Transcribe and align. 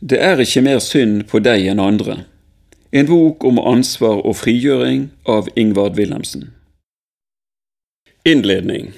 Det 0.00 0.20
er 0.22 0.38
ikke 0.38 0.62
mer 0.62 0.78
synd 0.78 1.24
på 1.26 1.40
deg 1.42 1.64
enn 1.66 1.80
andre. 1.82 2.20
En 2.94 3.08
bok 3.08 3.42
om 3.44 3.56
ansvar 3.58 4.20
og 4.22 4.36
frigjøring 4.38 5.08
av 5.26 5.48
Ingvard 5.58 5.96
Wilhelmsen. 5.98 6.52
Innledning 8.22 8.92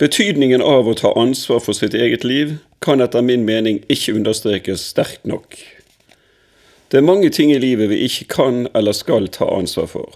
Betydningen 0.00 0.62
av 0.64 0.88
å 0.88 0.94
ta 0.96 1.10
ansvar 1.12 1.60
for 1.60 1.76
sitt 1.76 1.92
eget 1.92 2.24
liv 2.24 2.54
kan 2.80 3.04
etter 3.04 3.20
min 3.20 3.44
mening 3.44 3.82
ikke 3.92 4.14
understrekes 4.16 4.86
sterkt 4.94 5.28
nok. 5.28 5.58
Det 6.88 6.96
er 6.96 7.04
mange 7.04 7.28
ting 7.28 7.52
i 7.52 7.60
livet 7.60 7.90
vi 7.92 7.98
ikke 8.06 8.30
kan 8.32 8.62
eller 8.72 8.96
skal 8.96 9.28
ta 9.28 9.44
ansvar 9.58 9.90
for. 9.92 10.08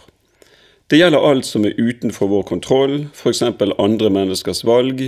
Det 0.89 1.03
gjelder 1.03 1.21
alt 1.21 1.45
som 1.45 1.69
er 1.69 1.77
utenfor 1.77 2.33
vår 2.33 2.49
kontroll, 2.49 2.97
f.eks. 3.13 3.43
andre 3.45 4.09
menneskers 4.09 4.65
valg, 4.65 5.05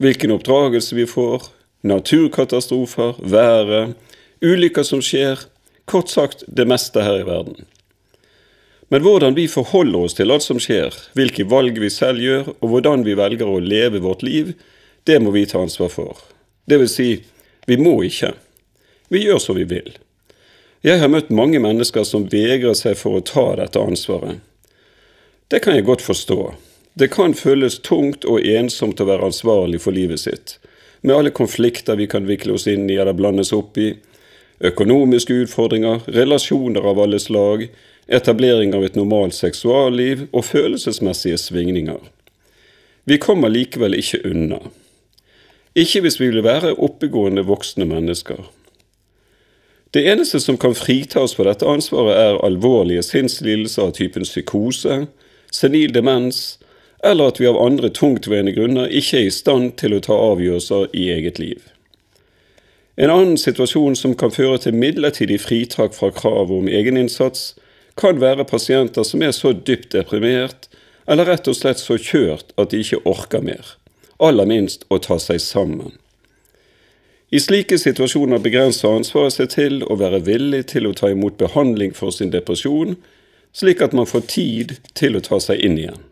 hvilken 0.00 0.32
oppdragelse 0.32 0.96
vi 0.96 1.04
får, 1.04 1.50
naturkatastrofer, 1.84 3.20
været, 3.20 3.94
ulykker 4.44 4.86
som 4.86 5.02
skjer, 5.04 5.40
kort 5.84 6.10
sagt 6.12 6.44
det 6.48 6.66
meste 6.68 7.04
her 7.04 7.20
i 7.20 7.26
verden. 7.28 7.64
Men 8.92 9.02
hvordan 9.04 9.36
vi 9.36 9.48
forholder 9.48 10.06
oss 10.06 10.16
til 10.16 10.32
alt 10.32 10.44
som 10.44 10.60
skjer, 10.60 10.94
hvilke 11.16 11.46
valg 11.48 11.78
vi 11.80 11.90
selv 11.92 12.20
gjør, 12.22 12.52
og 12.60 12.72
hvordan 12.72 13.04
vi 13.06 13.16
velger 13.18 13.48
å 13.48 13.60
leve 13.60 14.02
vårt 14.04 14.24
liv, 14.24 14.54
det 15.04 15.20
må 15.20 15.32
vi 15.34 15.46
ta 15.48 15.60
ansvar 15.60 15.92
for. 15.92 16.20
Det 16.64 16.78
vil 16.80 16.90
si, 16.90 17.10
vi 17.66 17.76
må 17.80 17.96
ikke. 18.06 18.32
Vi 19.12 19.24
gjør 19.24 19.40
som 19.42 19.58
vi 19.58 19.66
vil. 19.68 19.96
Jeg 20.84 21.00
har 21.00 21.08
møtt 21.08 21.32
mange 21.32 21.60
mennesker 21.64 22.04
som 22.04 22.26
vegrer 22.28 22.76
seg 22.76 22.96
for 23.00 23.16
å 23.18 23.24
ta 23.24 23.46
dette 23.60 23.80
ansvaret. 23.80 24.40
Det 25.48 25.60
kan 25.64 25.76
jeg 25.76 25.86
godt 25.88 26.04
forstå. 26.04 26.38
Det 26.94 27.08
kan 27.12 27.34
føles 27.36 27.80
tungt 27.84 28.24
og 28.28 28.44
ensomt 28.44 29.00
å 29.00 29.08
være 29.08 29.28
ansvarlig 29.30 29.80
for 29.82 29.96
livet 29.96 30.22
sitt, 30.22 30.58
med 31.04 31.16
alle 31.16 31.30
konflikter 31.30 31.96
vi 31.96 32.06
kan 32.08 32.24
vikle 32.26 32.54
oss 32.56 32.64
inn 32.66 32.86
i 32.90 32.96
eller 32.96 33.12
blandes 33.12 33.52
opp 33.52 33.76
i, 33.76 33.90
økonomiske 34.64 35.34
utfordringer, 35.44 36.00
relasjoner 36.06 36.86
av 36.88 37.00
alle 37.04 37.18
slag, 37.20 37.66
etablering 38.06 38.72
av 38.74 38.86
et 38.86 38.96
normalt 38.96 39.36
seksualliv 39.36 40.24
og 40.32 40.46
følelsesmessige 40.48 41.36
svingninger. 41.42 42.00
Vi 43.04 43.20
kommer 43.20 43.52
likevel 43.52 43.98
ikke 43.98 44.22
unna. 44.24 44.62
Ikke 45.76 46.00
hvis 46.06 46.16
vi 46.22 46.30
vil 46.32 46.44
være 46.46 46.72
oppegående 46.80 47.44
voksne 47.44 47.84
mennesker. 47.90 48.40
Det 49.92 50.06
eneste 50.08 50.40
som 50.40 50.56
kan 50.56 50.72
frita 50.74 51.20
oss 51.20 51.36
for 51.36 51.44
dette 51.44 51.68
ansvaret, 51.68 52.16
er 52.16 52.40
alvorlige 52.48 53.04
sinnslidelser 53.04 53.90
av 53.90 53.92
typen 54.00 54.24
psykose, 54.24 55.02
senil 55.52 55.92
demens 55.92 56.56
eller 57.04 57.28
at 57.28 57.40
vi 57.40 57.46
av 57.46 57.60
andre 57.60 57.90
tungtveiende 57.92 58.54
grunner 58.56 58.88
ikke 58.88 59.18
er 59.20 59.28
i 59.28 59.34
stand 59.34 59.74
til 59.80 59.92
å 59.96 60.02
ta 60.04 60.16
avgjørelser 60.16 60.88
i 60.96 61.10
eget 61.12 61.38
liv. 61.42 61.60
En 62.96 63.10
annen 63.10 63.36
situasjon 63.40 63.96
som 63.98 64.14
kan 64.16 64.32
føre 64.32 64.60
til 64.64 64.76
midlertidig 64.78 65.40
fritak 65.42 65.96
fra 65.96 66.12
kravet 66.14 66.54
om 66.62 66.70
egeninnsats, 66.70 67.52
kan 67.98 68.20
være 68.22 68.46
pasienter 68.46 69.06
som 69.06 69.22
er 69.22 69.34
så 69.34 69.52
dypt 69.52 69.92
deprimert 69.92 70.68
eller 71.06 71.28
rett 71.28 71.48
og 71.50 71.58
slett 71.58 71.82
så 71.82 71.98
kjørt 72.00 72.54
at 72.58 72.72
de 72.72 72.80
ikke 72.82 73.02
orker 73.06 73.44
mer, 73.44 73.76
aller 74.18 74.48
minst 74.48 74.86
å 74.88 74.98
ta 75.02 75.18
seg 75.22 75.42
sammen. 75.42 75.92
I 77.34 77.40
slike 77.42 77.76
situasjoner 77.82 78.38
begrenser 78.42 78.94
ansvaret 78.94 79.34
seg 79.34 79.50
til 79.54 79.80
å 79.90 79.98
være 79.98 80.22
villig 80.26 80.64
til 80.70 80.86
å 80.86 80.94
ta 80.94 81.10
imot 81.10 81.38
behandling 81.40 81.94
for 81.96 82.14
sin 82.14 82.30
depresjon, 82.30 82.96
slik 83.54 83.82
at 83.82 83.94
man 83.94 84.06
får 84.06 84.26
tid 84.30 84.76
til 84.94 85.18
å 85.18 85.22
ta 85.24 85.40
seg 85.42 85.62
inn 85.66 85.78
igjen. 85.80 86.02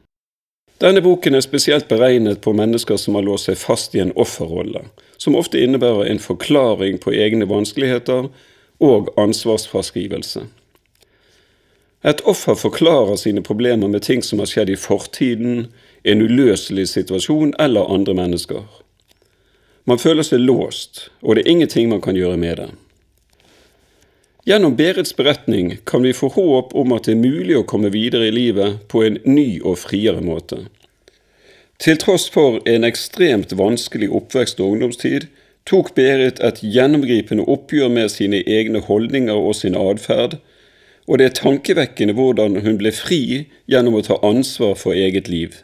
Denne 0.83 0.99
boken 1.03 1.37
er 1.39 1.45
spesielt 1.45 1.87
beregnet 1.87 2.41
på 2.43 2.53
mennesker 2.59 2.99
som 2.99 3.15
har 3.15 3.23
låst 3.23 3.47
seg 3.47 3.61
fast 3.61 3.95
i 3.95 4.01
en 4.03 4.11
offerrolle, 4.19 4.81
som 5.15 5.37
ofte 5.39 5.61
innebærer 5.63 6.11
en 6.11 6.19
forklaring 6.19 6.99
på 6.99 7.15
egne 7.15 7.47
vanskeligheter 7.47 8.27
og 8.83 9.13
ansvarsfraskrivelse. 9.21 10.43
Et 12.03 12.25
offer 12.27 12.59
forklarer 12.59 13.15
sine 13.17 13.45
problemer 13.47 13.87
med 13.89 14.03
ting 14.03 14.27
som 14.27 14.43
har 14.43 14.51
skjedd 14.51 14.75
i 14.75 14.77
fortiden, 14.77 15.69
en 16.03 16.23
uløselig 16.23 16.89
situasjon 16.91 17.55
eller 17.63 17.87
andre 17.87 18.19
mennesker. 18.19 18.65
Man 19.87 20.03
føler 20.03 20.27
seg 20.27 20.43
låst, 20.43 21.11
og 21.23 21.37
det 21.37 21.45
er 21.45 21.55
ingenting 21.55 21.95
man 21.95 22.03
kan 22.03 22.19
gjøre 22.19 22.37
med 22.43 22.59
det. 22.59 22.71
Gjennom 24.51 24.75
Berits 24.75 25.15
beretning 25.15 25.77
kan 25.87 26.03
vi 26.03 26.11
få 26.13 26.27
håp 26.35 26.75
om 26.75 26.93
at 26.93 27.07
det 27.07 27.15
er 27.15 27.23
mulig 27.23 27.55
å 27.55 27.67
komme 27.71 27.95
videre 27.95 28.27
i 28.27 28.35
livet 28.35 28.89
på 28.91 29.05
en 29.07 29.23
ny 29.23 29.61
og 29.63 29.79
friere 29.79 30.19
måte. 30.27 30.65
Til 31.83 31.99
tross 31.99 32.29
for 32.31 32.61
en 32.71 32.85
ekstremt 32.87 33.57
vanskelig 33.59 34.07
oppvekst 34.15 34.61
og 34.63 34.77
ungdomstid 34.77 35.27
tok 35.67 35.89
Berit 35.97 36.39
et 36.39 36.61
gjennomgripende 36.63 37.43
oppgjør 37.51 37.91
med 37.91 38.13
sine 38.15 38.39
egne 38.47 38.85
holdninger 38.87 39.35
og 39.35 39.57
sin 39.59 39.75
atferd, 39.75 40.37
og 41.11 41.19
det 41.19 41.27
er 41.27 41.35
tankevekkende 41.41 42.15
hvordan 42.15 42.61
hun 42.63 42.79
ble 42.79 42.95
fri 42.95 43.23
gjennom 43.67 43.99
å 43.99 44.05
ta 44.07 44.21
ansvar 44.23 44.77
for 44.79 44.95
eget 44.95 45.27
liv. 45.27 45.59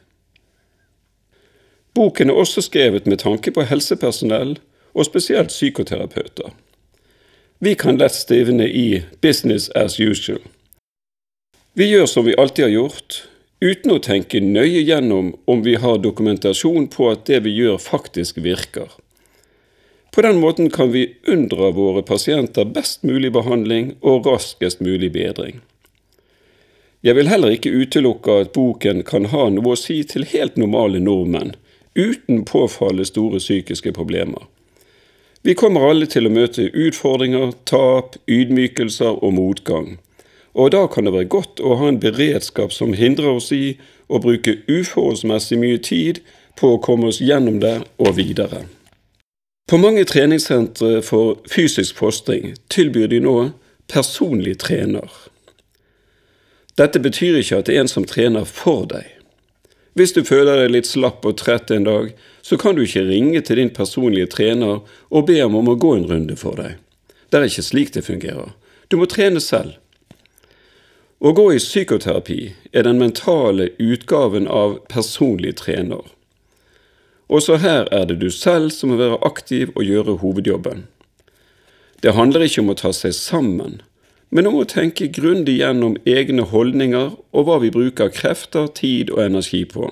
Boken 1.94 2.30
er 2.30 2.42
også 2.42 2.66
skrevet 2.66 3.06
med 3.06 3.22
tanke 3.22 3.54
på 3.54 3.66
helsepersonell, 3.70 4.58
og 4.98 5.06
spesielt 5.06 5.52
psykoterapeuter. 5.54 6.50
Vi 7.62 7.74
kan 7.78 7.98
lett 7.98 8.14
stivne 8.14 8.66
i 8.66 9.02
business 9.22 9.68
as 9.78 10.00
usual. 10.00 10.42
Vi 11.78 11.92
gjør 11.92 12.06
som 12.10 12.26
vi 12.26 12.34
alltid 12.38 12.64
har 12.64 12.74
gjort, 12.74 13.18
uten 13.60 13.94
å 13.94 13.98
tenke 14.02 14.40
nøye 14.42 14.84
gjennom 14.86 15.32
om 15.50 15.62
vi 15.66 15.74
har 15.82 16.00
dokumentasjon 16.02 16.88
på 16.94 17.10
at 17.10 17.26
det 17.30 17.42
vi 17.46 17.56
gjør 17.58 17.78
faktisk 17.82 18.38
virker. 18.44 18.90
På 20.14 20.22
den 20.22 20.40
måten 20.40 20.70
kan 20.70 20.92
vi 20.92 21.14
unndra 21.26 21.70
våre 21.70 22.02
pasienter 22.02 22.64
best 22.64 23.02
mulig 23.02 23.32
behandling 23.32 23.92
og 24.00 24.26
raskest 24.26 24.80
mulig 24.80 25.12
bedring. 25.14 25.60
Jeg 27.02 27.14
vil 27.14 27.28
heller 27.30 27.54
ikke 27.54 27.70
utelukke 27.70 28.40
at 28.42 28.52
boken 28.56 29.04
kan 29.06 29.28
ha 29.30 29.44
noe 29.54 29.76
å 29.76 29.78
si 29.78 30.00
til 30.02 30.26
helt 30.26 30.56
normale 30.58 30.98
nordmenn, 30.98 31.54
uten 31.94 32.42
påfalle 32.46 33.06
store 33.06 33.38
psykiske 33.38 33.92
problemer. 33.94 34.48
Vi 35.46 35.54
kommer 35.54 35.86
alle 35.86 36.08
til 36.10 36.26
å 36.26 36.34
møte 36.34 36.66
utfordringer, 36.74 37.52
tap, 37.70 38.18
ydmykelser 38.26 39.22
og 39.22 39.36
motgang. 39.36 39.98
Og 40.58 40.72
da 40.74 40.86
kan 40.90 41.06
det 41.06 41.14
være 41.14 41.30
godt 41.30 41.62
å 41.62 41.76
ha 41.78 41.88
en 41.88 42.00
beredskap 42.02 42.74
som 42.74 42.96
hindrer 42.98 43.38
oss 43.38 43.52
i 43.54 43.78
å 44.10 44.18
bruke 44.22 44.58
uforholdsmessig 44.66 45.58
mye 45.60 45.78
tid 45.78 46.18
på 46.58 46.74
å 46.74 46.82
komme 46.82 47.12
oss 47.12 47.20
gjennom 47.22 47.60
det 47.62 47.76
og 48.02 48.16
videre. 48.18 48.64
På 49.68 49.78
mange 49.78 50.02
treningssentre 50.08 51.02
for 51.04 51.36
fysisk 51.50 51.98
fostring 52.00 52.56
tilbyr 52.72 53.10
de 53.12 53.20
nå 53.22 53.36
personlig 53.92 54.56
trener. 54.64 55.06
Dette 56.78 56.98
betyr 57.02 57.38
ikke 57.38 57.60
at 57.60 57.68
det 57.68 57.76
er 57.76 57.84
en 57.84 57.90
som 57.90 58.06
trener 58.08 58.48
for 58.48 58.86
deg. 58.90 59.06
Hvis 59.98 60.14
du 60.14 60.22
føler 60.22 60.60
deg 60.62 60.72
litt 60.72 60.86
slapp 60.86 61.24
og 61.26 61.38
trett 61.40 61.72
en 61.74 61.86
dag, 61.86 62.12
så 62.42 62.58
kan 62.60 62.76
du 62.76 62.84
ikke 62.84 63.06
ringe 63.08 63.40
til 63.42 63.58
din 63.58 63.72
personlige 63.74 64.30
trener 64.30 64.80
og 65.10 65.26
be 65.26 65.40
ham 65.40 65.56
om 65.58 65.70
å 65.70 65.78
gå 65.78 65.96
en 65.96 66.06
runde 66.06 66.36
for 66.38 66.58
deg. 66.58 66.78
Det 67.28 67.38
er 67.38 67.48
ikke 67.48 67.66
slik 67.66 67.92
det 67.96 68.06
fungerer. 68.06 68.54
Du 68.88 68.96
må 68.96 69.08
trene 69.10 69.42
selv. 69.42 69.74
Å 71.18 71.32
gå 71.34 71.48
i 71.50 71.58
psykoterapi 71.58 72.52
er 72.70 72.84
den 72.86 73.00
mentale 73.00 73.72
utgaven 73.82 74.44
av 74.46 74.76
personlig 74.86 75.56
trener. 75.58 76.04
Også 77.26 77.56
her 77.58 77.88
er 77.90 78.04
det 78.06 78.20
du 78.20 78.28
selv 78.30 78.70
som 78.70 78.92
må 78.92 79.00
være 79.00 79.18
aktiv 79.26 79.72
og 79.74 79.82
gjøre 79.82 80.14
hovedjobben. 80.22 80.84
Det 82.06 82.14
handler 82.14 82.46
ikke 82.46 82.62
om 82.62 82.70
å 82.70 82.76
ta 82.78 82.92
seg 82.94 83.16
sammen, 83.18 83.80
men 84.30 84.46
om 84.46 84.60
å 84.60 84.68
tenke 84.70 85.08
grundig 85.10 85.56
gjennom 85.58 85.96
egne 86.06 86.46
holdninger 86.52 87.10
og 87.18 87.48
hva 87.50 87.58
vi 87.66 87.72
bruker 87.74 88.14
krefter, 88.14 88.70
tid 88.70 89.10
og 89.10 89.24
energi 89.26 89.64
på. 89.66 89.90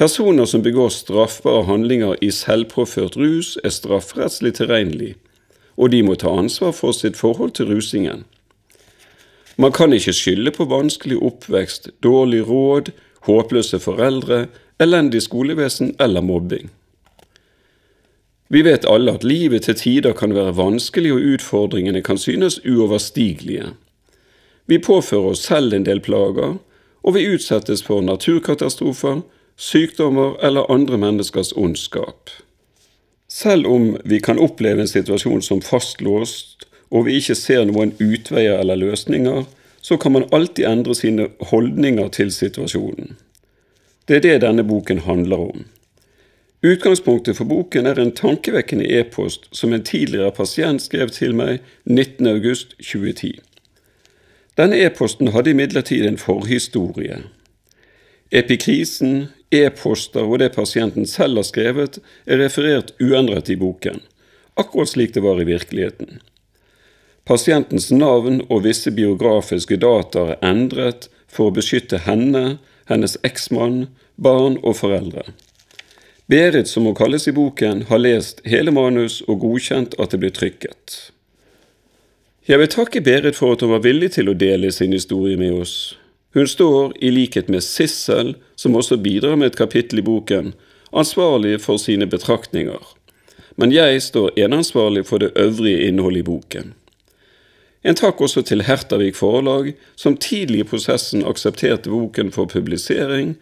Personer 0.00 0.48
som 0.48 0.64
begår 0.64 0.88
straffbare 0.96 1.66
handlinger 1.68 2.16
i 2.24 2.32
selvpåført 2.32 3.20
rus, 3.20 3.58
er 3.60 3.76
strafferettslig 3.76 4.56
tilregnelig, 4.62 5.12
og 5.76 5.92
de 5.92 6.00
må 6.08 6.16
ta 6.16 6.32
ansvar 6.32 6.72
for 6.72 6.96
sitt 6.96 7.20
forhold 7.20 7.58
til 7.58 7.68
rusingen. 7.74 8.24
Man 9.58 9.72
kan 9.72 9.92
ikke 9.92 10.14
skylde 10.14 10.52
på 10.54 10.68
vanskelig 10.70 11.18
oppvekst, 11.18 11.88
dårlig 12.02 12.44
råd, 12.46 12.92
håpløse 13.26 13.80
foreldre, 13.82 14.46
elendig 14.78 15.22
skolevesen 15.22 15.96
eller 16.00 16.22
mobbing. 16.22 16.70
Vi 18.48 18.62
vet 18.62 18.86
alle 18.88 19.12
at 19.18 19.24
livet 19.24 19.66
til 19.66 19.74
tider 19.74 20.14
kan 20.16 20.32
være 20.34 20.54
vanskelig 20.56 21.12
og 21.12 21.26
utfordringene 21.34 22.02
kan 22.02 22.18
synes 22.18 22.60
uoverstigelige. 22.64 23.74
Vi 24.66 24.78
påfører 24.78 25.34
oss 25.34 25.42
selv 25.50 25.74
en 25.74 25.84
del 25.84 26.00
plager, 26.00 26.56
og 27.02 27.14
vi 27.14 27.26
utsettes 27.28 27.82
for 27.82 28.00
naturkatastrofer, 28.00 29.20
sykdommer 29.56 30.36
eller 30.44 30.70
andre 30.70 30.98
menneskers 30.98 31.52
ondskap. 31.56 32.30
Selv 33.28 33.66
om 33.66 33.96
vi 34.04 34.20
kan 34.20 34.38
oppleve 34.38 34.80
en 34.80 34.88
situasjon 34.88 35.42
som 35.42 35.60
fastlåst, 35.62 36.67
og 36.90 37.06
vi 37.06 37.18
ikke 37.20 37.36
ser 37.38 37.64
noen 37.68 37.94
utveier 38.00 38.60
eller 38.60 38.80
løsninger, 38.80 39.44
så 39.80 39.96
kan 39.96 40.12
man 40.12 40.28
alltid 40.32 40.66
endre 40.66 40.94
sine 40.94 41.28
holdninger 41.50 42.08
til 42.08 42.32
situasjonen. 42.34 43.16
Det 44.08 44.16
er 44.16 44.24
det 44.24 44.38
denne 44.46 44.64
boken 44.64 45.04
handler 45.04 45.50
om. 45.52 45.66
Utgangspunktet 46.62 47.36
for 47.36 47.46
boken 47.46 47.86
er 47.86 48.00
en 48.02 48.10
tankevekkende 48.10 48.88
e-post 48.98 49.46
som 49.54 49.72
en 49.72 49.84
tidligere 49.84 50.32
pasient 50.34 50.82
skrev 50.82 51.12
til 51.14 51.36
meg 51.38 51.60
19.8.2010. 51.86 53.36
Denne 54.58 54.80
e-posten 54.82 55.30
hadde 55.36 55.52
imidlertid 55.54 56.06
en 56.06 56.18
forhistorie. 56.18 57.20
Epikrisen, 58.34 59.28
e-poster 59.54 60.26
og 60.26 60.40
det 60.42 60.50
pasienten 60.56 61.06
selv 61.06 61.38
har 61.38 61.46
skrevet, 61.46 62.00
er 62.26 62.42
referert 62.42 62.90
uendret 62.98 63.52
i 63.54 63.56
boken, 63.56 64.02
akkurat 64.58 64.90
slik 64.90 65.14
det 65.14 65.22
var 65.22 65.38
i 65.40 65.46
virkeligheten. 65.46 66.18
Pasientens 67.28 67.90
navn 67.92 68.40
og 68.48 68.62
visse 68.64 68.88
biografiske 68.96 69.76
data 69.76 70.22
er 70.32 70.38
endret 70.48 71.10
for 71.28 71.50
å 71.50 71.56
beskytte 71.58 72.00
henne, 72.06 72.56
hennes 72.88 73.18
eksmann, 73.26 73.90
barn 74.16 74.56
og 74.62 74.78
foreldre. 74.78 75.26
Berit, 76.28 76.70
som 76.72 76.88
hun 76.88 76.96
kalles 76.96 77.28
i 77.28 77.34
boken, 77.36 77.84
har 77.90 78.00
lest 78.00 78.40
hele 78.48 78.72
manus 78.72 79.20
og 79.28 79.42
godkjent 79.44 79.98
at 80.00 80.16
det 80.16 80.22
blir 80.24 80.32
trykket. 80.32 80.96
Jeg 82.48 82.62
vil 82.62 82.72
takke 82.72 83.04
Berit 83.04 83.36
for 83.36 83.52
at 83.52 83.60
hun 83.60 83.74
var 83.74 83.84
villig 83.84 84.14
til 84.16 84.32
å 84.32 84.36
dele 84.36 84.72
sin 84.72 84.96
historie 84.96 85.36
med 85.36 85.60
oss. 85.60 85.76
Hun 86.32 86.48
står, 86.48 86.96
i 86.96 87.12
likhet 87.12 87.52
med 87.52 87.64
Sissel, 87.64 88.38
som 88.56 88.76
også 88.76 88.96
bidrar 89.04 89.36
med 89.36 89.52
et 89.52 89.60
kapittel 89.60 90.00
i 90.00 90.08
boken, 90.08 90.54
ansvarlig 90.96 91.58
for 91.60 91.76
sine 91.76 92.08
betraktninger, 92.08 92.80
men 93.60 93.72
jeg 93.74 94.00
står 94.00 94.36
enansvarlig 94.40 95.04
for 95.04 95.20
det 95.20 95.34
øvrige 95.36 95.88
innholdet 95.90 96.24
i 96.24 96.28
boken. 96.32 96.76
En 97.82 97.94
takk 97.94 98.20
også 98.20 98.42
til 98.42 98.64
Hertavik 98.66 99.16
Forlag, 99.16 99.72
som 99.96 100.16
tidlig 100.16 100.64
i 100.64 100.66
prosessen 100.66 101.22
aksepterte 101.26 101.90
boken 101.90 102.32
for 102.34 102.50
publisering, 102.50 103.36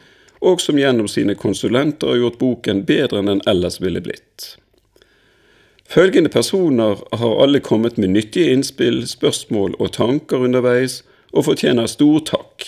og 0.44 0.60
som 0.60 0.76
gjennom 0.76 1.08
sine 1.08 1.34
konsulenter 1.34 2.12
har 2.12 2.20
gjort 2.20 2.38
boken 2.38 2.84
bedre 2.86 3.22
enn 3.22 3.30
den 3.32 3.42
ellers 3.48 3.80
ville 3.80 4.02
blitt. 4.04 4.56
Følgende 5.88 6.28
personer 6.28 7.00
har 7.12 7.42
alle 7.42 7.60
kommet 7.60 7.96
med 7.98 8.12
nyttige 8.12 8.52
innspill, 8.52 9.06
spørsmål 9.08 9.76
og 9.78 9.92
tanker 9.96 10.44
underveis, 10.44 11.02
og 11.32 11.46
fortjener 11.46 11.86
stor 11.86 12.20
takk. 12.26 12.66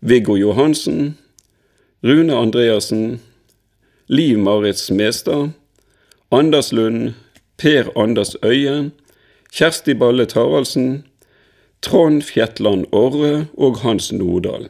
Viggo 0.00 0.36
Johansen, 0.36 1.16
Rune 2.04 2.36
Andreassen, 2.36 3.20
Liv 4.08 4.38
Marit 4.38 4.78
Smestad, 4.78 5.50
Anders 6.30 6.72
Lund, 6.72 7.12
Per 7.56 7.92
Anders 7.96 8.36
Øyen, 8.42 8.92
Kjersti 9.52 9.94
Balle 9.94 10.26
Taraldsen, 10.26 11.02
Trond 11.80 12.22
Fjetland 12.24 12.86
Orre 12.92 13.46
og 13.56 13.80
Hans 13.84 14.12
Nordahl. 14.12 14.68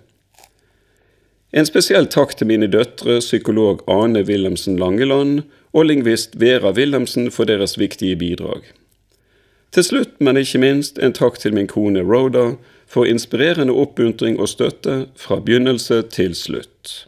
En 1.51 1.67
spesiell 1.67 2.07
takk 2.07 2.37
til 2.39 2.47
mine 2.47 2.69
døtre, 2.71 3.19
psykolog 3.19 3.83
Ane 3.91 4.23
Wilhelmsen 4.23 4.79
Langeland 4.79 5.43
og 5.75 5.89
lingvist 5.89 6.39
Vera 6.41 6.71
Wilhelmsen 6.71 7.31
for 7.35 7.45
deres 7.51 7.77
viktige 7.79 8.17
bidrag. 8.17 8.63
Til 9.75 9.85
slutt, 9.85 10.17
men 10.19 10.39
ikke 10.39 10.63
minst, 10.63 10.99
en 10.99 11.15
takk 11.15 11.39
til 11.39 11.55
min 11.55 11.69
kone 11.71 12.03
Rhoda 12.07 12.55
for 12.91 13.07
inspirerende 13.07 13.75
oppmuntring 13.75 14.41
og 14.41 14.49
støtte 14.51 15.07
fra 15.17 15.39
begynnelse 15.39 16.03
til 16.11 16.35
slutt. 16.35 17.07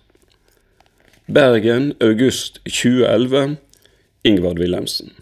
Bergen, 1.26 1.92
august 2.00 2.60
2011. 2.66 3.56
Ingvard 4.24 4.58
Wilhelmsen. 4.58 5.21